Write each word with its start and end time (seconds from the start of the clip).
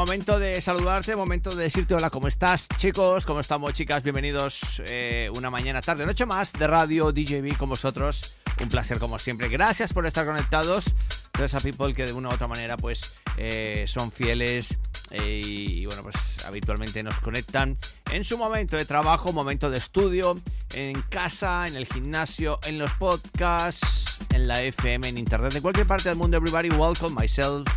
momento 0.00 0.38
de 0.38 0.62
saludarte, 0.62 1.14
momento 1.14 1.54
de 1.54 1.64
decirte 1.64 1.94
hola, 1.94 2.08
¿cómo 2.08 2.26
estás, 2.26 2.68
chicos? 2.78 3.26
¿Cómo 3.26 3.40
estamos, 3.40 3.74
chicas? 3.74 4.02
Bienvenidos 4.02 4.80
eh, 4.86 5.30
una 5.34 5.50
mañana, 5.50 5.82
tarde, 5.82 6.06
noche 6.06 6.24
más 6.24 6.54
de 6.54 6.66
Radio 6.66 7.12
DJB 7.12 7.58
con 7.58 7.68
vosotros. 7.68 8.34
Un 8.62 8.70
placer 8.70 8.98
como 8.98 9.18
siempre. 9.18 9.50
Gracias 9.50 9.92
por 9.92 10.06
estar 10.06 10.24
conectados. 10.24 10.86
Todos 11.32 11.52
a 11.54 11.60
people 11.60 11.92
que 11.92 12.06
de 12.06 12.14
una 12.14 12.30
u 12.30 12.32
otra 12.32 12.48
manera 12.48 12.78
pues 12.78 13.14
eh, 13.36 13.84
son 13.88 14.10
fieles 14.10 14.78
eh, 15.10 15.42
y 15.44 15.84
bueno 15.84 16.02
pues 16.02 16.16
habitualmente 16.46 17.02
nos 17.02 17.20
conectan 17.20 17.76
en 18.10 18.24
su 18.24 18.38
momento 18.38 18.78
de 18.78 18.86
trabajo, 18.86 19.34
momento 19.34 19.68
de 19.68 19.76
estudio, 19.76 20.40
en 20.72 21.02
casa, 21.10 21.66
en 21.66 21.76
el 21.76 21.84
gimnasio, 21.84 22.58
en 22.64 22.78
los 22.78 22.90
podcasts, 22.92 24.18
en 24.32 24.48
la 24.48 24.62
FM, 24.62 25.08
en 25.08 25.18
internet, 25.18 25.54
en 25.54 25.60
cualquier 25.60 25.86
parte 25.86 26.08
del 26.08 26.16
mundo. 26.16 26.38
Everybody, 26.38 26.70
welcome 26.70 27.14
myself, 27.20 27.68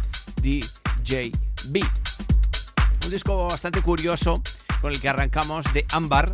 DJ 0.41 1.33
B. 1.65 1.81
Un 3.03 3.11
disco 3.11 3.47
bastante 3.47 3.81
curioso 3.81 4.41
con 4.81 4.93
el 4.93 5.01
que 5.01 5.09
arrancamos 5.09 5.65
de 5.73 5.85
Ambar, 5.91 6.33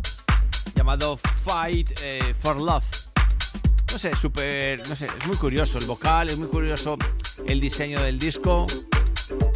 llamado 0.76 1.18
Fight 1.44 1.90
eh, 2.02 2.34
for 2.38 2.60
Love. 2.60 2.84
No 3.90 3.98
sé, 3.98 4.14
súper, 4.14 4.88
no 4.88 4.94
sé, 4.94 5.06
es 5.06 5.26
muy 5.26 5.36
curioso 5.36 5.78
el 5.78 5.86
vocal, 5.86 6.28
es 6.28 6.38
muy 6.38 6.46
curioso 6.46 6.96
el 7.44 7.60
diseño 7.60 8.00
del 8.00 8.20
disco, 8.20 8.66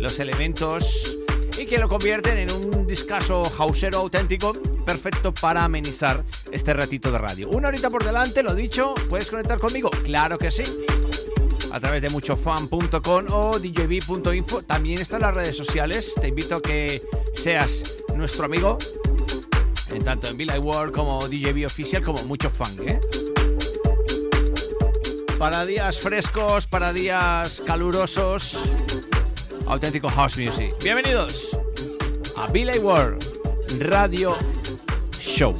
los 0.01 0.19
elementos 0.19 1.17
y 1.57 1.67
que 1.67 1.79
lo 1.79 1.89
convierten 1.89 2.39
en 2.39 2.51
un 2.51 2.87
discazo 2.87 3.45
hausero 3.59 3.99
auténtico, 3.99 4.53
perfecto 4.85 5.33
para 5.33 5.63
amenizar 5.63 6.25
este 6.51 6.75
ratito 6.75 7.13
de 7.13 7.19
radio. 7.19 7.49
Una 7.49 7.69
horita 7.69 7.91
por 7.91 8.03
delante, 8.03 8.43
lo 8.43 8.57
dicho, 8.57 8.93
¿puedes 9.09 9.31
conectar 9.31 9.61
conmigo? 9.61 9.89
Claro 10.05 10.37
que 10.37 10.51
sí 10.51 10.65
a 11.75 11.81
través 11.81 12.01
de 12.03 12.09
muchofan.com 12.09 13.25
o 13.33 13.59
djb.info. 13.59 14.63
También 14.63 15.01
están 15.01 15.23
las 15.23 15.35
redes 15.35 15.57
sociales. 15.57 16.15
Te 16.21 16.29
invito 16.29 16.57
a 16.57 16.63
que 16.63 17.03
seas 17.35 17.83
nuestro 18.15 18.45
amigo, 18.45 18.79
en 19.91 20.05
tanto 20.05 20.29
en 20.29 20.37
Villa 20.37 20.59
World 20.61 20.95
como 20.95 21.27
DJB 21.27 21.67
Oficial, 21.67 22.05
como 22.05 22.23
mucho 22.23 22.49
fan. 22.49 22.77
¿eh? 22.87 23.01
Para 25.37 25.67
días 25.67 25.99
frescos, 25.99 26.69
para 26.69 26.93
días 26.93 27.61
calurosos, 27.67 28.71
auténtico 29.67 30.09
house 30.11 30.39
music. 30.39 30.77
Bienvenidos 30.81 31.59
a 32.37 32.47
Villa 32.53 32.79
World 32.79 33.21
Radio 33.81 34.37
Show. 35.19 35.57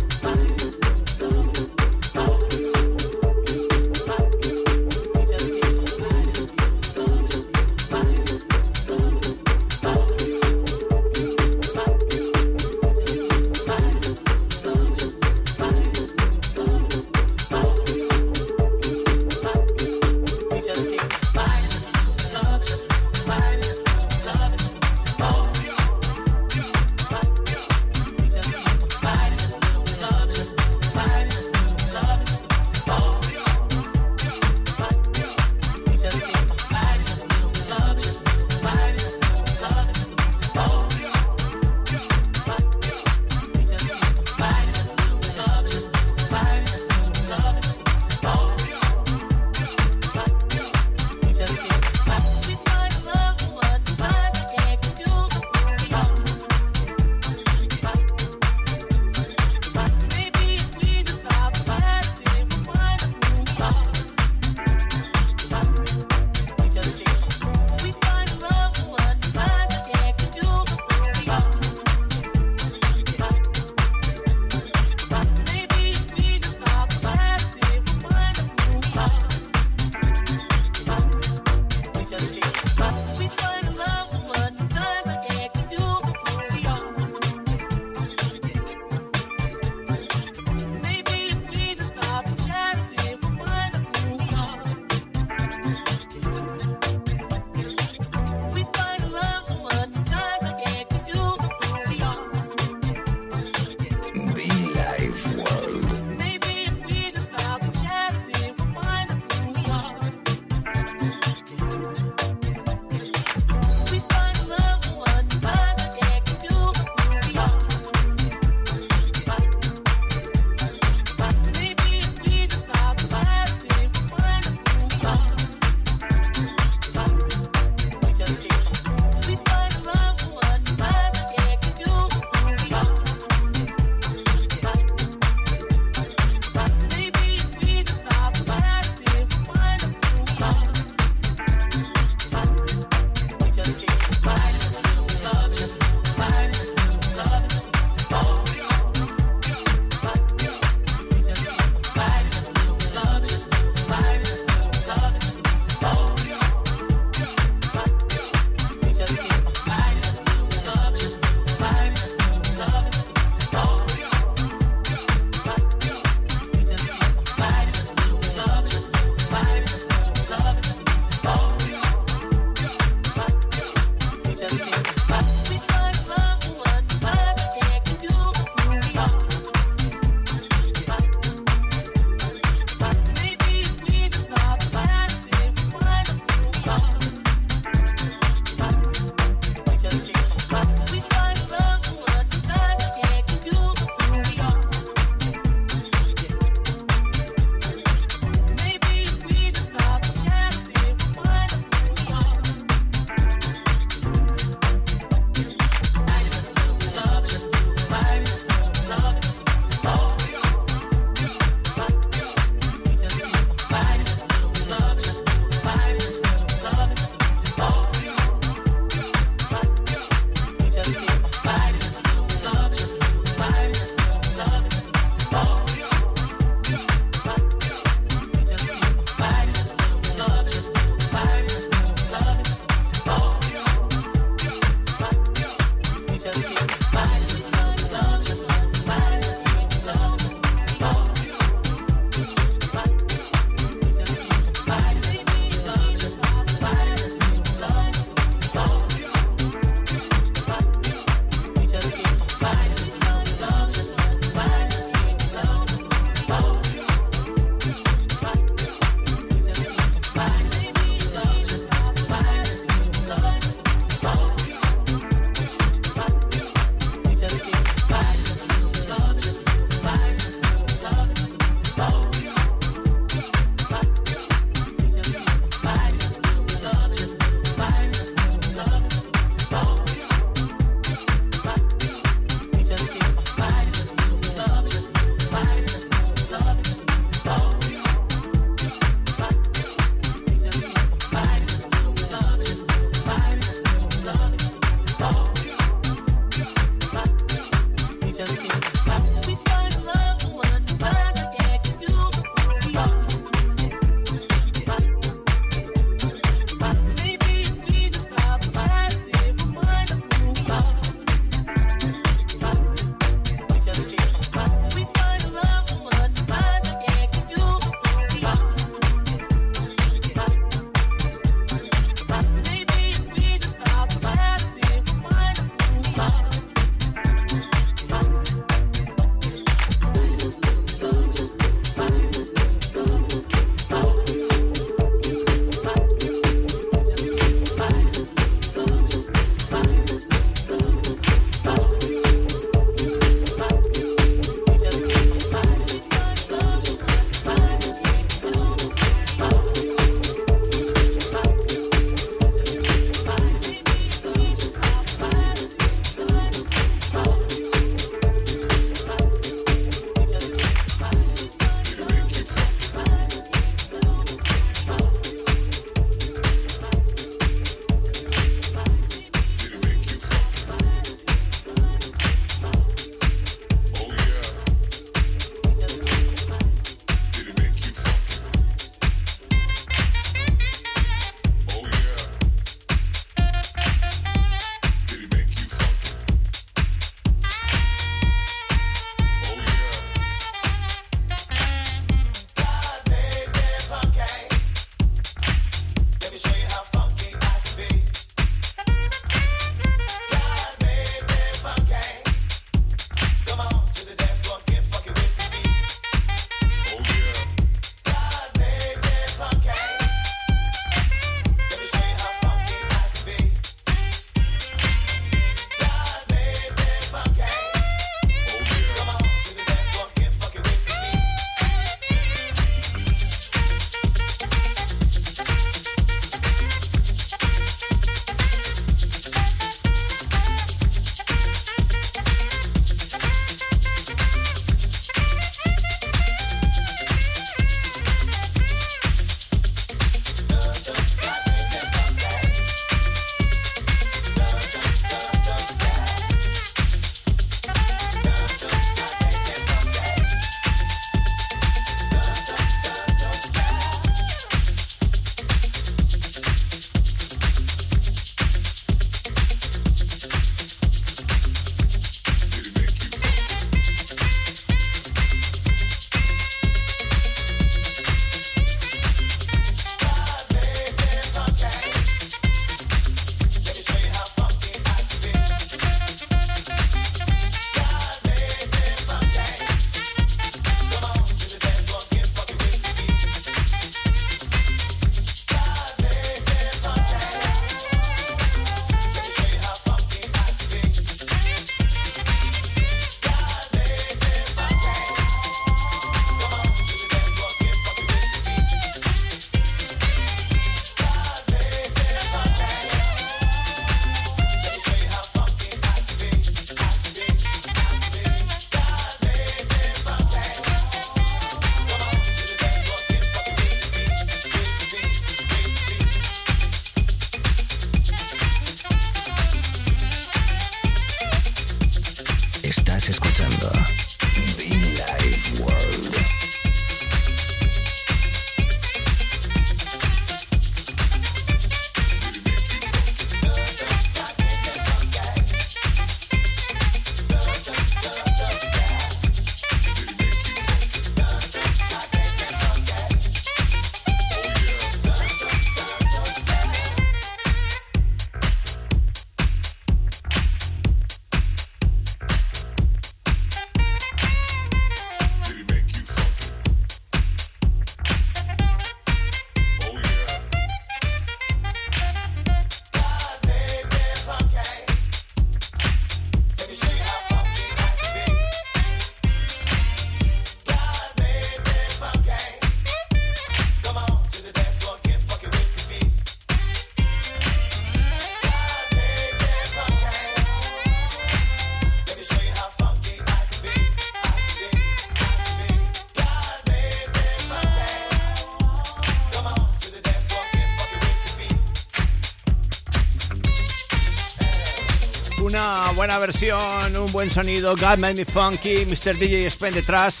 Buena 595.86 596.00
versión, 596.00 596.76
un 596.76 596.90
buen 596.90 597.08
sonido. 597.12 597.54
God 597.54 597.78
Made 597.78 597.94
Me 597.94 598.04
Funky, 598.04 598.66
Mr. 598.66 598.98
DJ 598.98 599.30
Spend 599.30 599.54
detrás. 599.54 600.00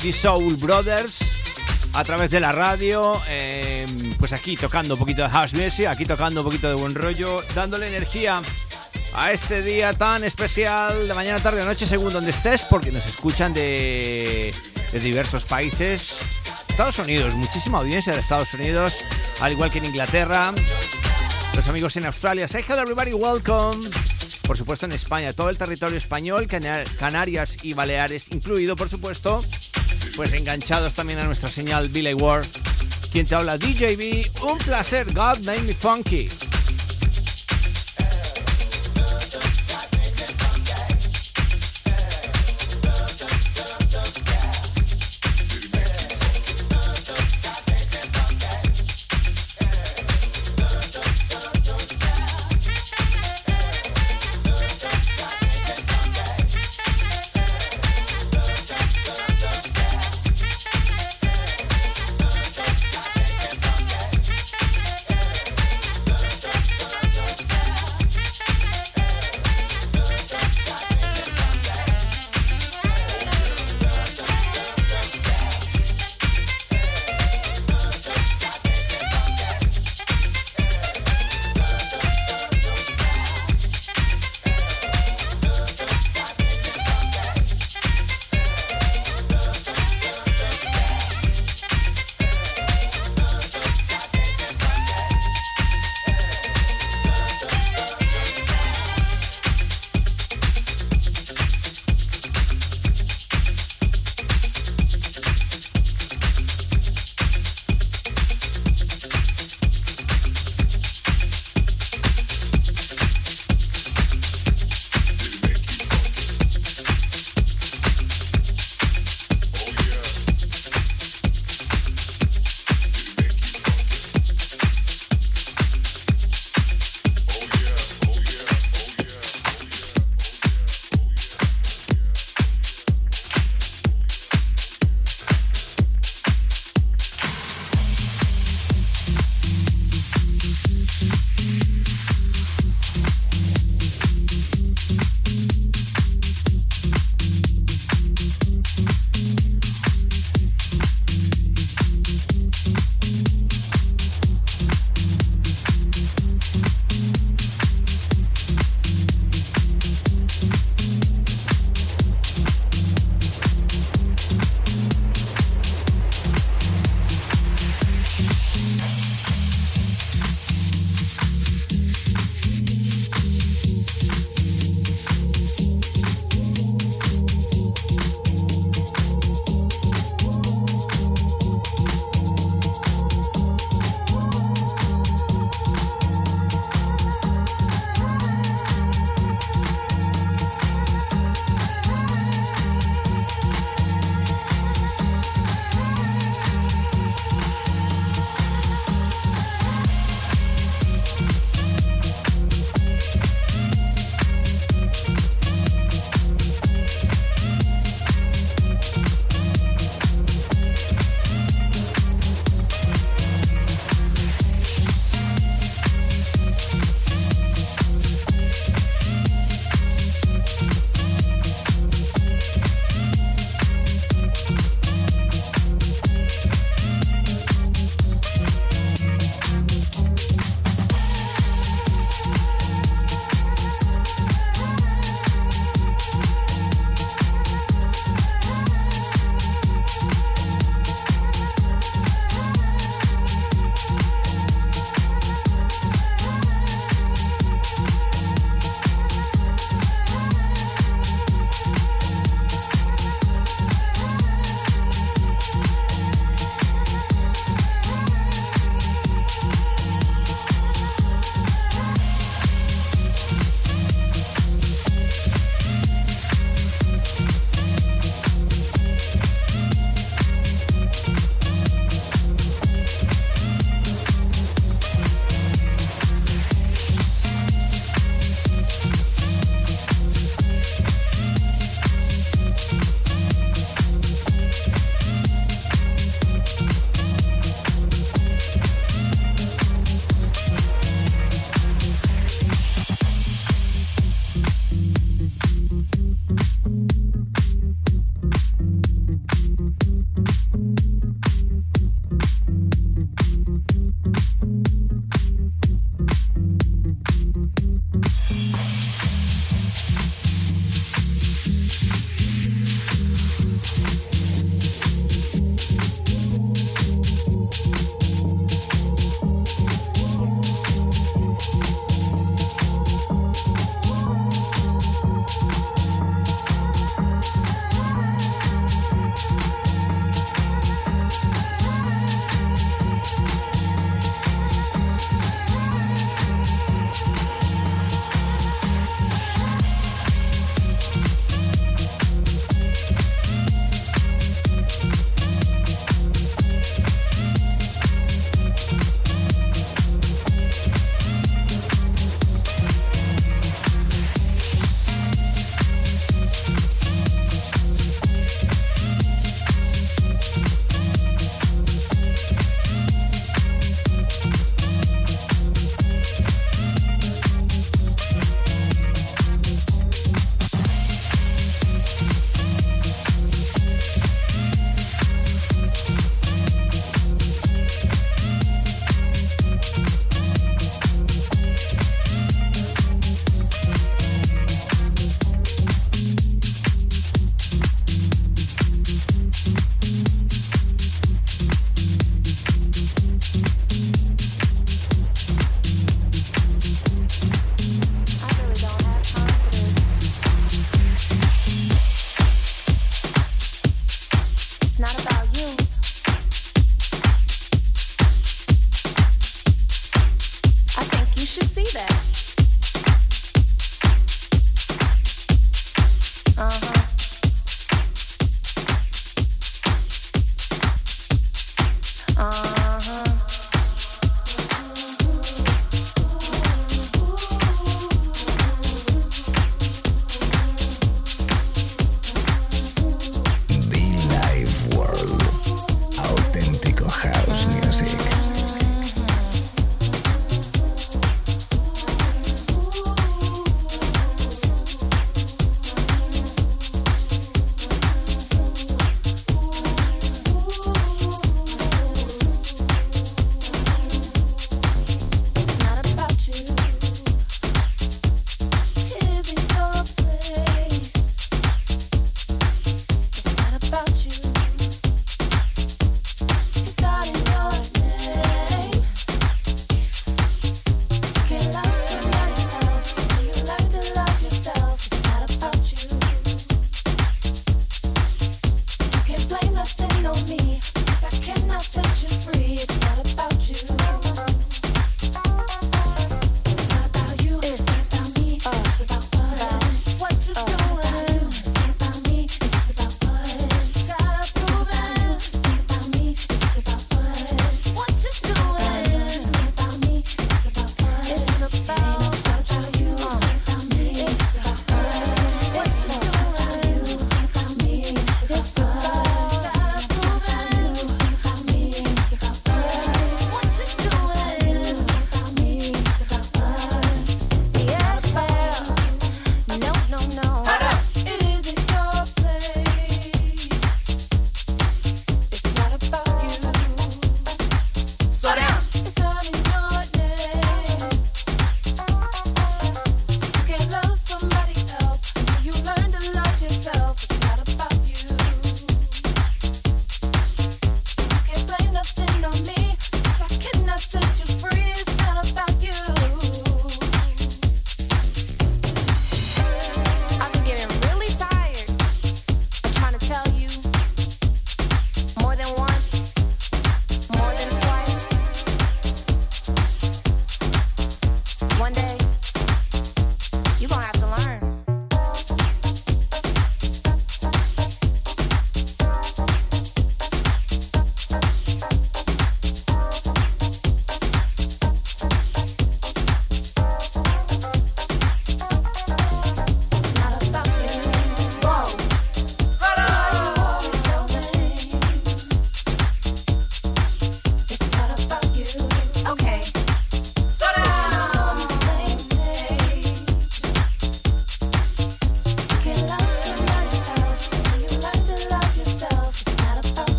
The 0.00 0.12
Soul 0.12 0.54
Brothers 0.54 1.18
a 1.94 2.04
través 2.04 2.30
de 2.30 2.38
la 2.38 2.52
radio. 2.52 3.20
eh, 3.26 3.86
pues 4.20 4.32
aquí 4.32 4.56
tocando 4.56 4.94
un 4.94 5.00
poquito 5.00 5.22
de 5.22 5.30
house 5.30 5.52
music, 5.52 5.86
aquí 5.86 6.04
tocando 6.04 6.42
un 6.42 6.44
poquito 6.44 6.68
de 6.68 6.74
buen 6.74 6.94
rollo, 6.94 7.42
dándole 7.56 7.88
energía 7.88 8.40
a 9.12 9.32
este 9.32 9.62
día 9.62 9.94
tan 9.94 10.22
especial 10.22 11.08
de 11.08 11.14
mañana, 11.14 11.40
tarde 11.40 11.62
o 11.62 11.64
noche, 11.64 11.88
según 11.88 12.12
donde 12.12 12.30
estés, 12.30 12.64
porque 12.70 12.92
nos 12.92 13.04
escuchan 13.04 13.52
de, 13.52 14.54
de 14.92 15.00
diversos 15.00 15.44
países. 15.44 16.18
Estados 16.68 17.00
Unidos, 17.00 17.34
muchísima 17.34 17.78
audiencia 17.78 18.12
de 18.12 18.20
Estados 18.20 18.54
Unidos, 18.54 18.94
al 19.40 19.50
igual 19.50 19.72
que 19.72 19.78
en 19.78 19.86
Inglaterra. 19.86 20.52
Amigos 21.68 21.96
en 21.96 22.06
Australia, 22.06 22.48
say 22.48 22.62
hello 22.66 22.82
everybody, 22.82 23.12
welcome. 23.12 23.88
Por 24.46 24.56
supuesto 24.56 24.86
en 24.86 24.92
España, 24.92 25.32
todo 25.34 25.50
el 25.50 25.58
territorio 25.58 25.98
español, 25.98 26.46
Cana- 26.46 26.84
Canarias 26.98 27.56
y 27.62 27.74
Baleares, 27.74 28.26
incluido 28.30 28.74
por 28.74 28.88
supuesto, 28.88 29.44
pues 30.16 30.32
enganchados 30.32 30.94
también 30.94 31.18
a 31.18 31.24
nuestra 31.24 31.48
señal 31.50 31.88
Billy 31.90 32.14
Ward. 32.14 32.46
Quien 33.12 33.26
te 33.26 33.34
habla 33.34 33.58
DJB, 33.58 34.42
un 34.44 34.58
placer, 34.58 35.06
God 35.12 35.40
made 35.44 35.60
me 35.62 35.74
funky. 35.74 36.28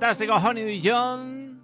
Fantástico 0.00 0.34
Honey 0.36 0.64
Dijon. 0.64 1.60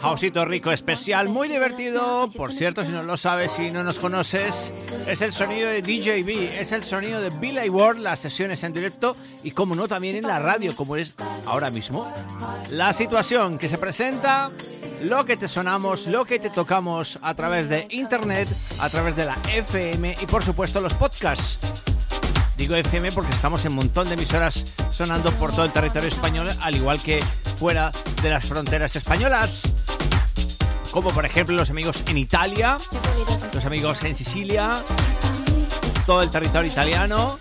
Jausito 0.00 0.44
rico 0.46 0.72
especial, 0.72 1.28
muy 1.28 1.50
divertido. 1.50 2.30
Por 2.34 2.54
cierto, 2.54 2.82
si 2.82 2.88
no 2.88 3.02
lo 3.02 3.18
sabes, 3.18 3.58
y 3.58 3.70
no 3.70 3.84
nos 3.84 3.98
conoces, 3.98 4.72
es 5.06 5.20
el 5.20 5.34
sonido 5.34 5.68
de 5.68 5.82
DJB, 5.82 6.58
es 6.58 6.72
el 6.72 6.82
sonido 6.82 7.20
de 7.20 7.28
Billy 7.28 7.68
Ward, 7.68 7.98
las 7.98 8.20
sesiones 8.20 8.62
en 8.62 8.72
directo 8.72 9.14
y, 9.42 9.50
como 9.50 9.74
no, 9.74 9.88
también 9.88 10.16
en 10.16 10.26
la 10.26 10.38
radio, 10.38 10.74
como 10.74 10.96
es 10.96 11.14
ahora 11.44 11.70
mismo. 11.70 12.10
La 12.70 12.94
situación 12.94 13.58
que 13.58 13.68
se 13.68 13.76
presenta, 13.76 14.48
lo 15.02 15.26
que 15.26 15.36
te 15.36 15.48
sonamos, 15.48 16.06
lo 16.06 16.24
que 16.24 16.38
te 16.38 16.48
tocamos 16.48 17.18
a 17.20 17.34
través 17.34 17.68
de 17.68 17.88
internet, 17.90 18.48
a 18.80 18.88
través 18.88 19.16
de 19.16 19.26
la 19.26 19.36
FM 19.52 20.16
y, 20.22 20.26
por 20.26 20.42
supuesto, 20.42 20.80
los 20.80 20.94
podcasts. 20.94 21.93
Digo 22.56 22.76
FM 22.76 23.10
porque 23.12 23.32
estamos 23.32 23.64
en 23.64 23.72
un 23.72 23.76
montón 23.76 24.08
de 24.08 24.14
emisoras 24.14 24.64
sonando 24.92 25.32
por 25.32 25.50
todo 25.50 25.64
el 25.64 25.72
territorio 25.72 26.08
español, 26.08 26.48
al 26.60 26.76
igual 26.76 27.00
que 27.00 27.22
fuera 27.58 27.90
de 28.22 28.30
las 28.30 28.44
fronteras 28.44 28.94
españolas. 28.94 29.62
Como 30.92 31.10
por 31.10 31.26
ejemplo 31.26 31.56
los 31.56 31.70
amigos 31.70 32.02
en 32.06 32.16
Italia, 32.16 32.76
los 33.52 33.64
amigos 33.64 34.04
en 34.04 34.14
Sicilia, 34.14 34.70
todo 36.06 36.22
el 36.22 36.30
territorio 36.30 36.70
italiano, 36.70 37.36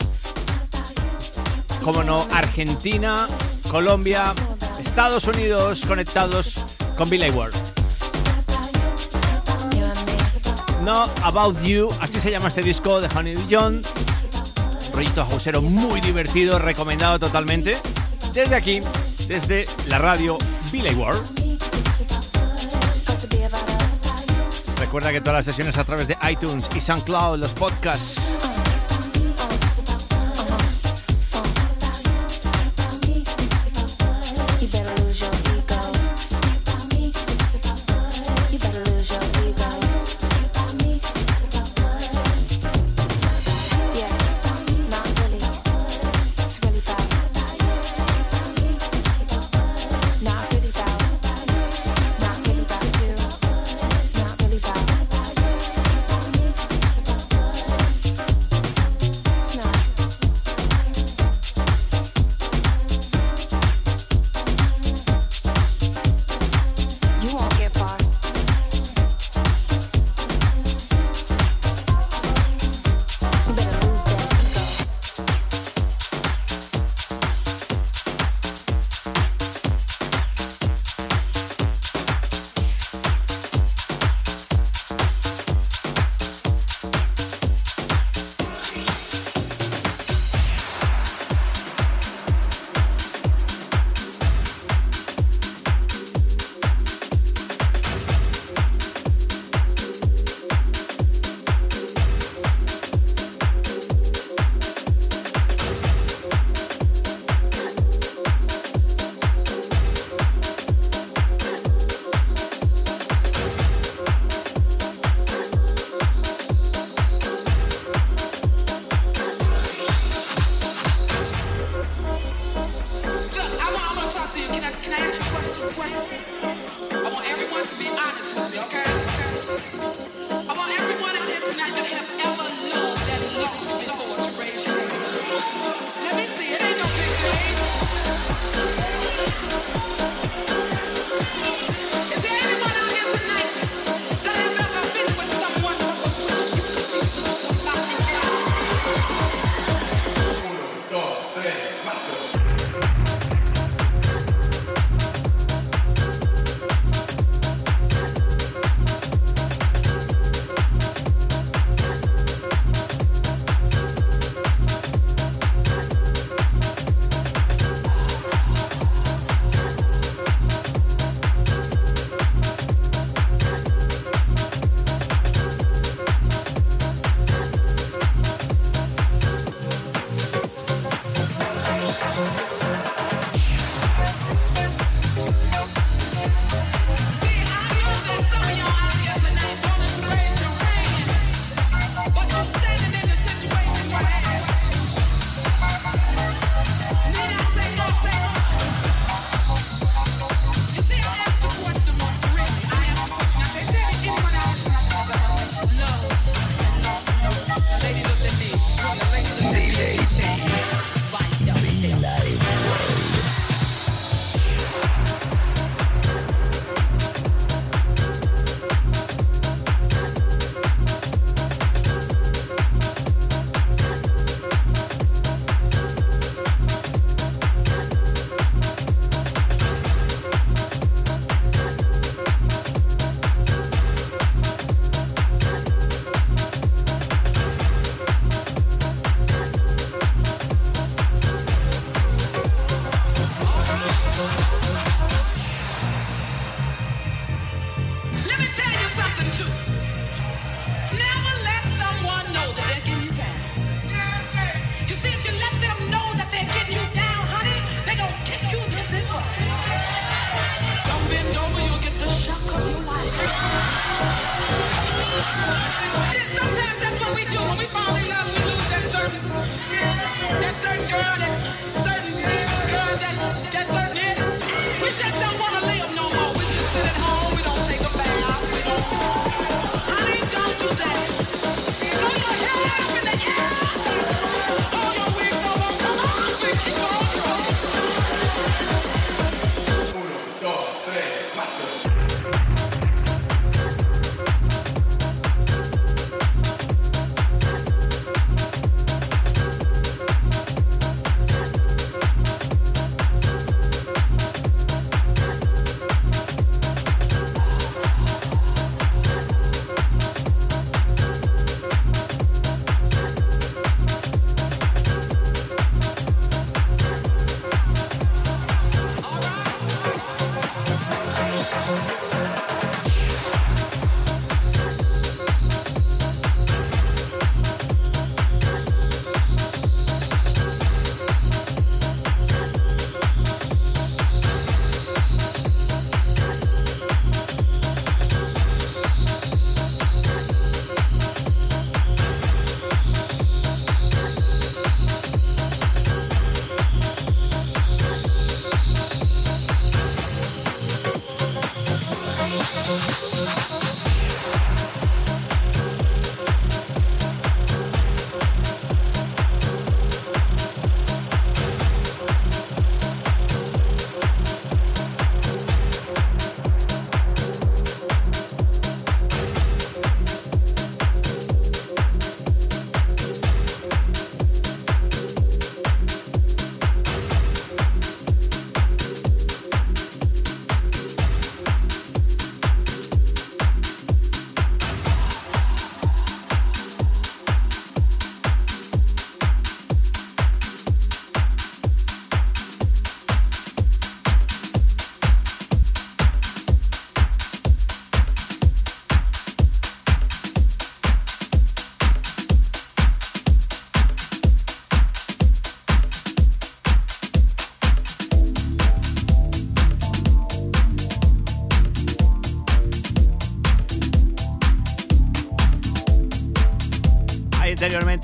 como 1.84 2.04
no, 2.04 2.28
Argentina, 2.32 3.28
Colombia, 3.70 4.34
Estados 4.80 5.26
Unidos 5.26 5.84
conectados 5.86 6.66
con 6.98 7.10
Billy 7.10 7.30
Ward. 7.30 7.54
No 10.84 11.04
About 11.24 11.62
You, 11.62 11.90
así 12.02 12.20
se 12.20 12.32
llama 12.32 12.48
este 12.48 12.64
disco 12.64 13.00
de 13.00 13.08
Honey 13.16 13.36
Dijon 13.36 13.84
proyecto 14.94 15.26
jausero 15.26 15.62
muy 15.62 16.00
divertido, 16.02 16.60
recomendado 16.60 17.18
totalmente. 17.18 17.76
Desde 18.32 18.56
aquí, 18.56 18.80
desde 19.28 19.66
la 19.88 19.98
radio 19.98 20.38
Billy 20.72 20.94
World. 20.94 21.22
Recuerda 24.80 25.12
que 25.12 25.20
todas 25.20 25.34
las 25.34 25.46
sesiones 25.46 25.78
a 25.78 25.84
través 25.84 26.08
de 26.08 26.16
iTunes 26.30 26.70
y 26.76 26.82
SoundCloud, 26.82 27.40
los 27.40 27.54
podcasts, 27.54 28.22
not 50.24 50.53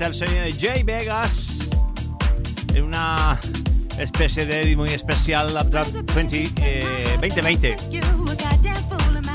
Anteriormente 0.00 0.04
al 0.04 0.14
sonido 0.14 0.44
de 0.44 0.52
Jay 0.52 0.82
Vegas 0.82 1.58
en 2.74 2.84
una 2.84 3.38
especie 3.98 4.46
de 4.46 4.74
muy 4.74 4.90
especial 4.90 5.54
Updraft 5.60 5.92
20, 6.14 7.18
2020. 7.20 7.76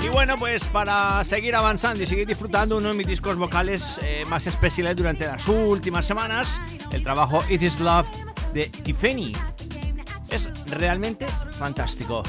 Y 0.04 0.08
bueno, 0.10 0.36
pues 0.38 0.64
para 0.64 1.24
seguir 1.24 1.56
avanzando 1.56 2.04
y 2.04 2.08
seguir 2.08 2.26
disfrutando 2.26 2.78
uno 2.78 2.90
de 2.90 2.94
mis 2.96 3.06
discos 3.06 3.38
vocales 3.38 4.00
eh, 4.02 4.24
más 4.28 4.48
especiales 4.48 4.96
durante 4.96 5.28
las 5.28 5.48
últimas 5.48 6.06
semanas, 6.06 6.60
el 6.92 7.04
trabajo 7.04 7.44
It 7.48 7.62
Is 7.62 7.80
Love 7.80 8.08
de 8.54 8.66
Tiffany. 8.66 9.34
Es 10.32 10.50
realmente 10.66 11.28
fantástico. 11.60 12.24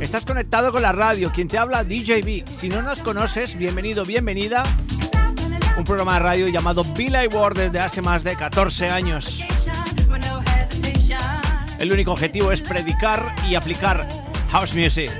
Estás 0.00 0.24
conectado 0.24 0.72
con 0.72 0.82
la 0.82 0.92
radio, 0.92 1.30
quien 1.30 1.46
te 1.46 1.56
habla 1.56 1.84
DJB. 1.84 2.48
Si 2.48 2.68
no 2.68 2.82
nos 2.82 3.00
conoces, 3.00 3.56
bienvenido, 3.56 4.04
bienvenida. 4.04 4.64
Un 5.76 5.84
programa 5.84 6.14
de 6.14 6.20
radio 6.20 6.48
llamado 6.48 6.84
Billy 6.84 7.26
Ward 7.32 7.56
desde 7.56 7.80
hace 7.80 8.00
más 8.00 8.24
de 8.24 8.34
14 8.34 8.88
años. 8.88 9.44
El 11.78 11.92
único 11.92 12.12
objetivo 12.12 12.50
es 12.50 12.62
predicar 12.62 13.34
y 13.48 13.54
aplicar 13.54 14.08
house 14.50 14.74
music. 14.74 15.10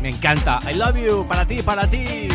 Me 0.00 0.10
encanta. 0.10 0.60
I 0.70 0.74
love 0.74 0.96
you. 0.96 1.26
Para 1.26 1.44
ti, 1.44 1.62
para 1.62 1.88
ti. 1.90 2.28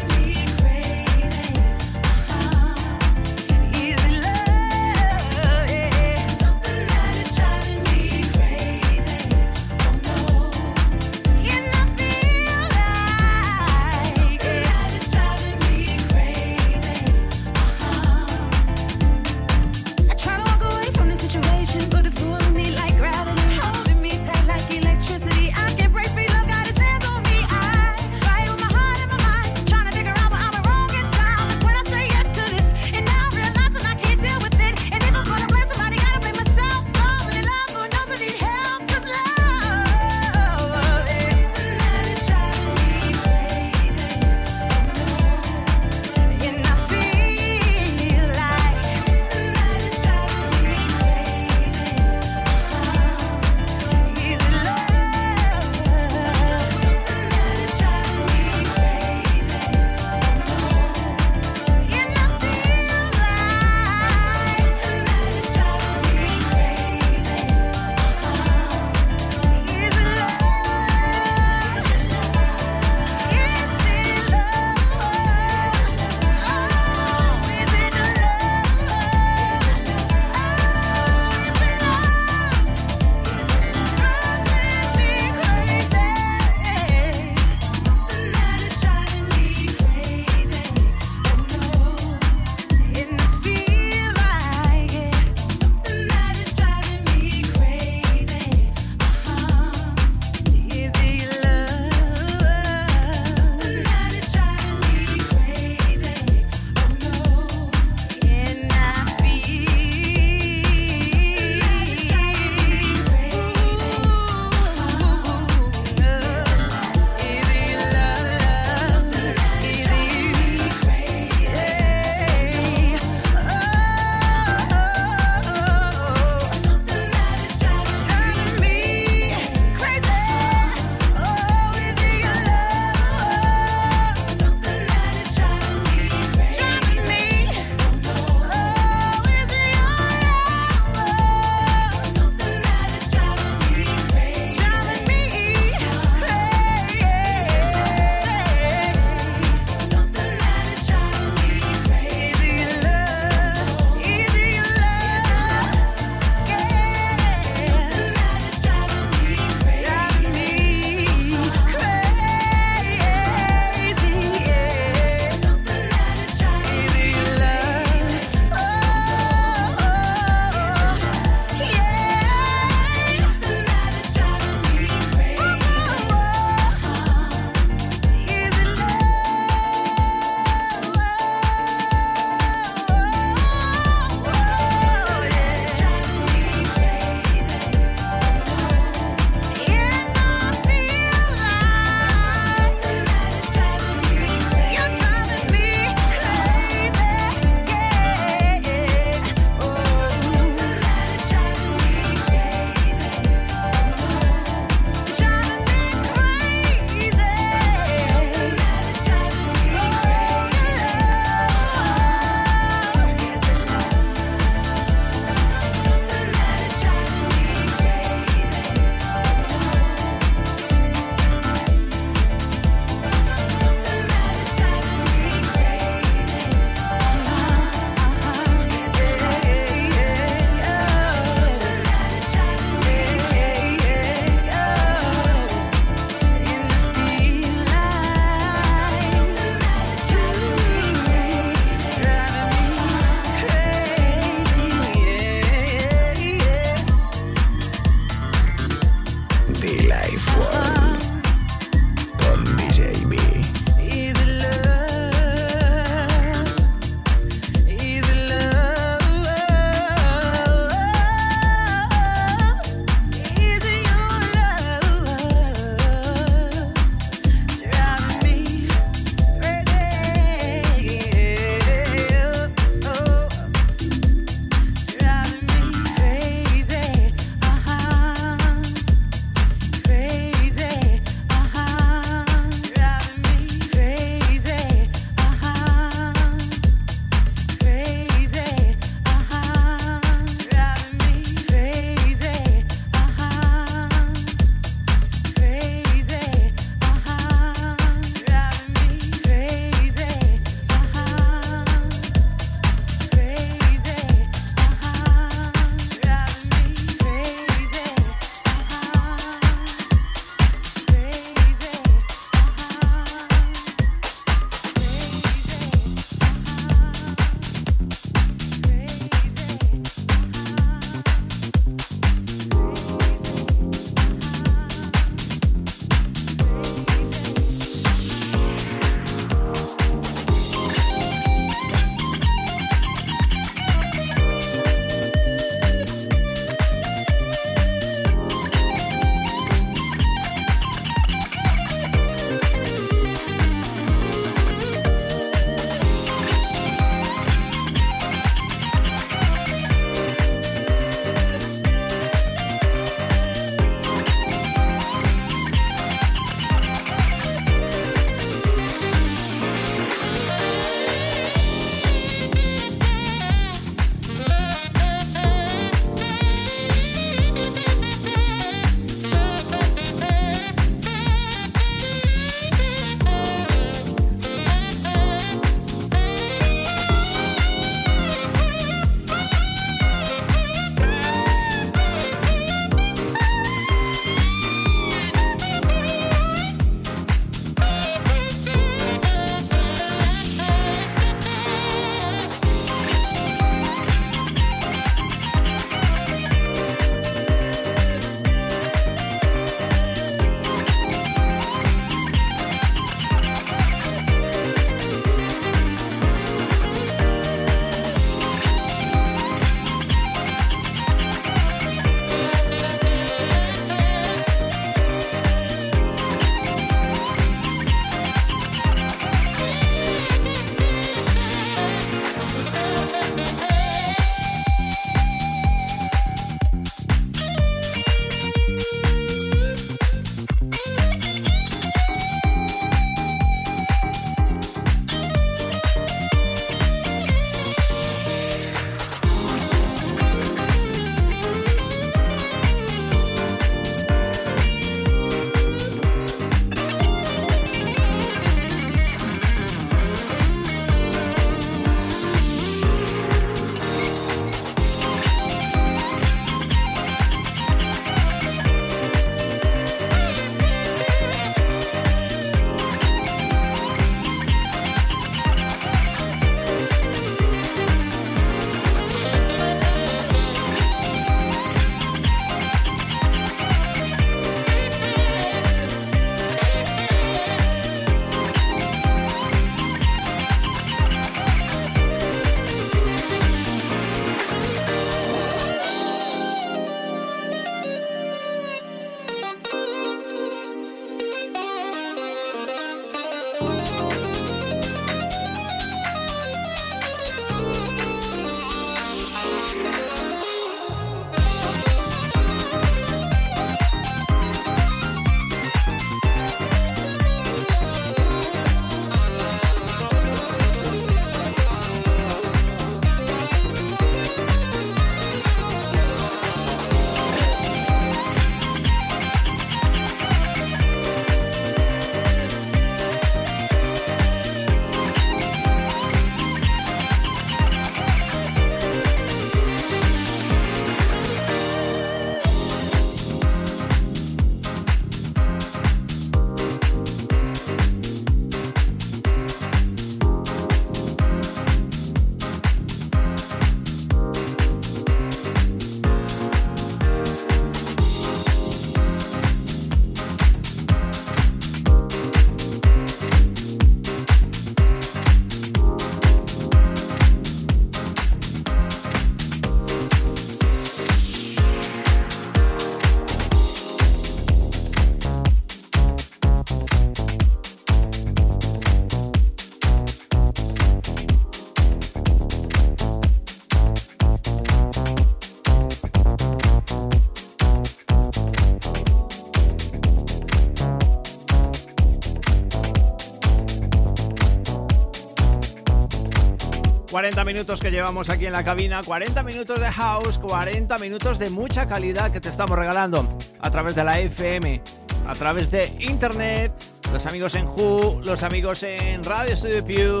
40 587.06 587.24
minutos 587.24 587.60
que 587.60 587.70
llevamos 587.70 588.08
aquí 588.08 588.26
en 588.26 588.32
la 588.32 588.42
cabina, 588.42 588.80
40 588.84 589.22
minutos 589.22 589.60
de 589.60 589.70
house, 589.70 590.18
40 590.18 590.76
minutos 590.78 591.20
de 591.20 591.30
mucha 591.30 591.68
calidad 591.68 592.10
que 592.10 592.20
te 592.20 592.28
estamos 592.30 592.58
regalando 592.58 593.08
a 593.38 593.48
través 593.48 593.76
de 593.76 593.84
la 593.84 594.00
FM, 594.00 594.60
a 595.06 595.14
través 595.14 595.52
de 595.52 595.72
internet, 595.78 596.50
los 596.92 597.06
amigos 597.06 597.36
en 597.36 597.46
Who, 597.46 598.00
los 598.04 598.24
amigos 598.24 598.64
en 598.64 599.04
Radio 599.04 599.36
Studio 599.36 599.64
Pew, 599.64 600.00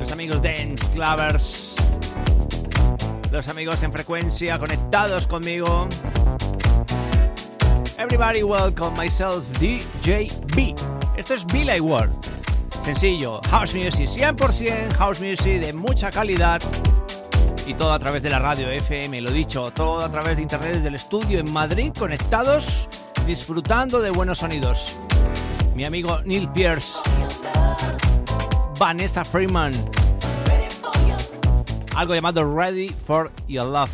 los 0.00 0.10
amigos 0.10 0.40
de 0.40 0.74
Clavers, 0.94 1.74
los 3.30 3.46
amigos 3.48 3.82
en 3.82 3.92
frecuencia 3.92 4.58
conectados 4.58 5.26
conmigo. 5.26 5.86
Everybody 7.98 8.42
welcome 8.42 8.96
myself 8.96 9.44
DJ 9.60 10.28
B. 10.54 10.74
Esto 11.14 11.34
es 11.34 11.44
Billy 11.44 11.78
World. 11.78 12.35
Sencillo, 12.86 13.40
house 13.50 13.74
music, 13.74 14.08
100% 14.08 14.92
house 14.92 15.20
music 15.20 15.60
de 15.60 15.72
mucha 15.72 16.08
calidad 16.08 16.62
y 17.66 17.74
todo 17.74 17.92
a 17.92 17.98
través 17.98 18.22
de 18.22 18.30
la 18.30 18.38
radio 18.38 18.70
FM, 18.70 19.22
lo 19.22 19.32
dicho, 19.32 19.72
todo 19.72 20.04
a 20.04 20.08
través 20.08 20.36
de 20.36 20.42
internet 20.42 20.74
desde 20.74 20.86
el 20.86 20.94
estudio 20.94 21.40
en 21.40 21.52
Madrid, 21.52 21.90
conectados, 21.98 22.88
disfrutando 23.26 24.00
de 24.00 24.10
buenos 24.10 24.38
sonidos. 24.38 25.00
Mi 25.74 25.84
amigo 25.84 26.20
Neil 26.24 26.48
Pierce, 26.52 27.00
Vanessa 28.78 29.24
Freeman, 29.24 29.72
algo 31.96 32.14
llamado 32.14 32.48
Ready 32.54 32.90
for 32.90 33.32
Your 33.48 33.66
Love. 33.66 33.90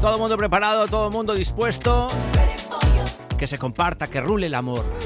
Todo 0.00 0.14
el 0.14 0.18
mundo 0.18 0.38
preparado, 0.38 0.88
todo 0.88 1.08
el 1.08 1.12
mundo 1.12 1.34
dispuesto. 1.34 2.08
Que 3.36 3.46
se 3.46 3.58
comparta, 3.58 4.06
que 4.06 4.22
rule 4.22 4.46
el 4.46 4.54
amor. 4.54 5.05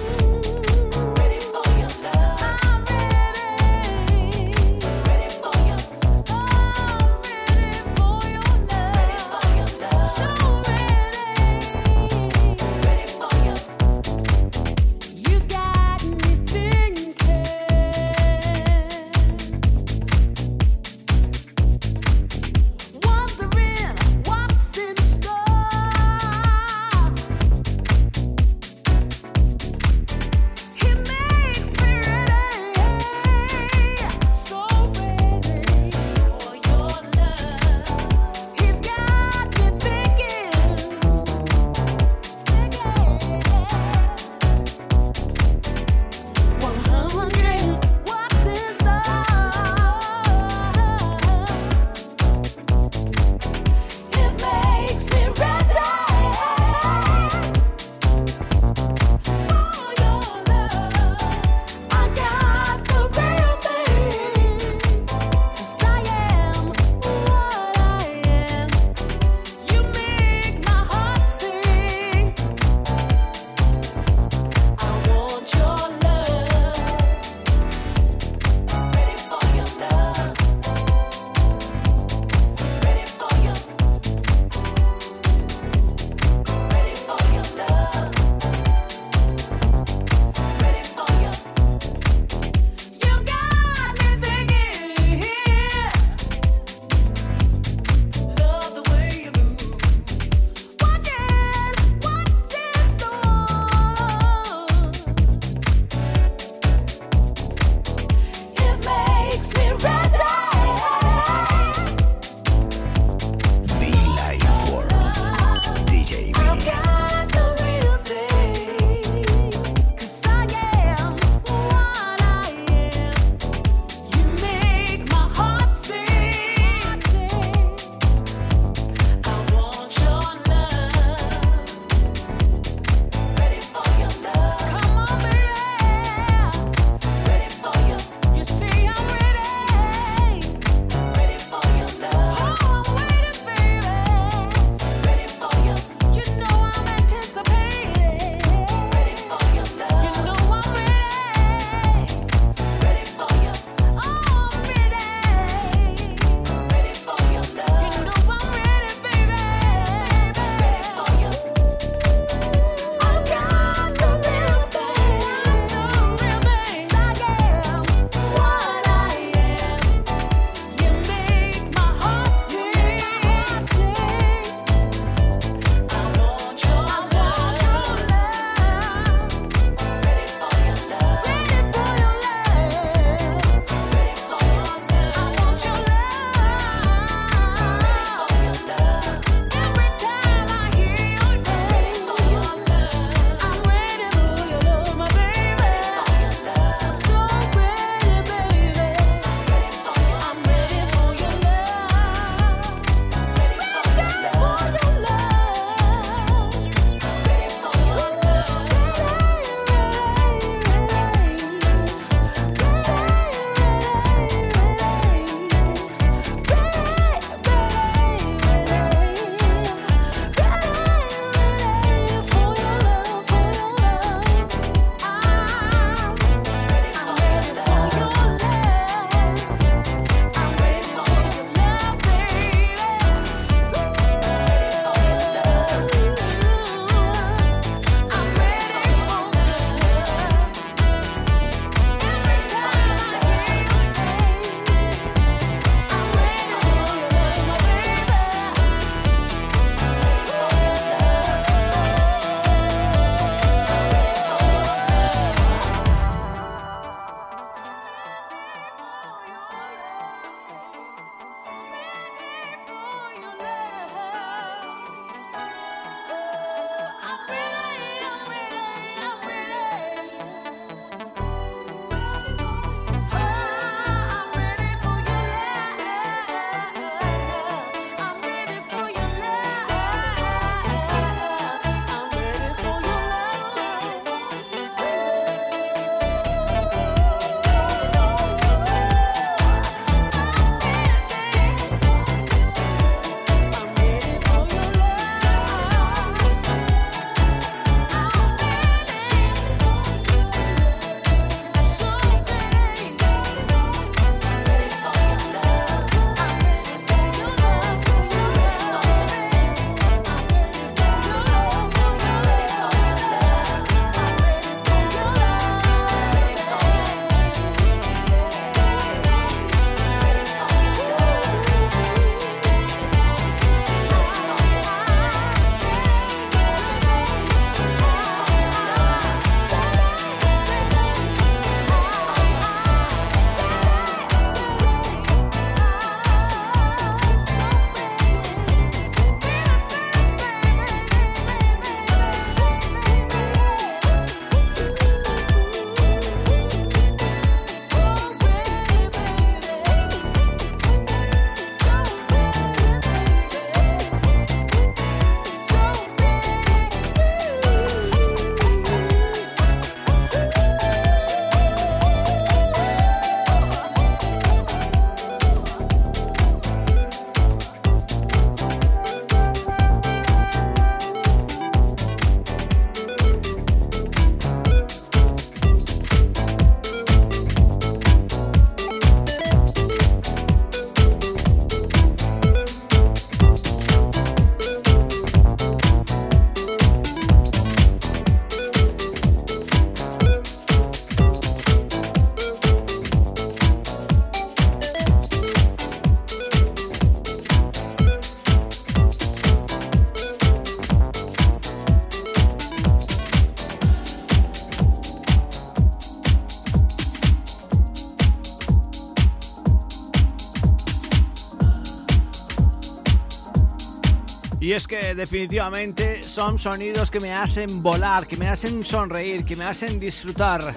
Que 414.70 414.94
definitivamente 414.94 416.04
son 416.04 416.38
sonidos 416.38 416.92
que 416.92 417.00
me 417.00 417.12
hacen 417.12 417.60
volar, 417.60 418.06
que 418.06 418.16
me 418.16 418.28
hacen 418.28 418.64
sonreír, 418.64 419.24
que 419.24 419.34
me 419.34 419.44
hacen 419.44 419.80
disfrutar. 419.80 420.54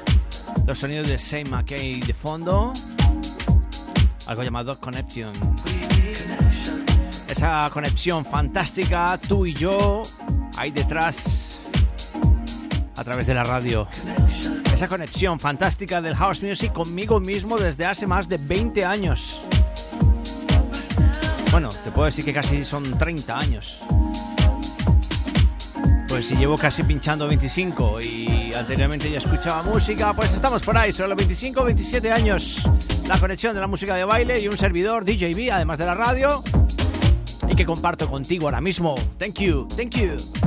Los 0.68 0.78
sonidos 0.78 1.07
de 1.07 1.18
Saint 1.18 1.49
McKay 1.49 1.99
de 1.99 2.14
fondo, 2.14 2.74
algo 4.28 4.43
llamado 4.43 4.80
Connection. 4.80 5.34
Esa 7.28 7.68
conexión 7.74 8.24
fantástica, 8.24 9.18
tú 9.18 9.47
y 9.47 9.55
yo, 9.55 10.03
ahí 10.57 10.70
detrás, 10.70 11.59
a 12.95 13.03
través 13.03 13.26
de 13.26 13.34
la 13.34 13.43
radio. 13.43 13.88
Esa 14.72 14.88
conexión 14.88 15.39
fantástica 15.39 16.03
del 16.03 16.16
house 16.16 16.43
music 16.43 16.72
conmigo 16.72 17.20
mismo 17.20 17.57
desde 17.57 17.88
hace 17.88 18.05
más 18.05 18.30
de 18.30 18.38
20 18.38 18.86
años. 18.86 19.41
Bueno, 21.49 21.70
te 21.84 21.89
puedo 21.89 22.05
decir 22.05 22.24
que 22.24 22.34
casi 22.34 22.64
son 22.64 22.95
30 22.95 23.39
años. 23.39 23.80
Pues 26.14 26.28
si 26.28 26.36
llevo 26.36 26.59
casi 26.59 26.84
pinchando 26.84 27.28
25 27.28 27.99
y 27.99 28.53
anteriormente 28.53 29.09
ya 29.09 29.18
escuchaba 29.18 29.64
música, 29.64 30.14
pues 30.14 30.32
estamos 30.32 30.61
por 30.61 30.78
ahí, 30.78 30.93
sobre 30.93 31.09
los 31.09 31.18
25 31.18 31.61
o 31.61 31.64
27 31.64 32.11
años. 32.11 32.61
La 33.07 33.20
conexión 33.20 33.55
de 33.55 33.61
la 33.61 33.66
música 33.66 33.95
de 33.95 34.05
baile 34.05 34.39
y 34.39 34.47
un 34.47 34.55
servidor 34.55 35.05
DJB, 35.05 35.51
además 35.51 35.80
de 35.80 35.88
la 35.88 35.95
radio, 35.95 36.43
y 37.49 37.55
que 37.55 37.66
comparto 37.66 38.07
contigo 38.07 38.45
ahora 38.45 38.61
mismo. 38.61 38.93
Thank 39.18 39.39
you, 39.39 39.68
thank 39.76 39.95
you. 39.95 40.43